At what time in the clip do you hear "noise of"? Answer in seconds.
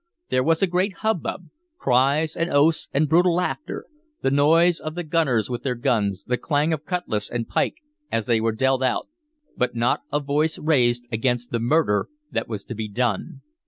4.31-4.95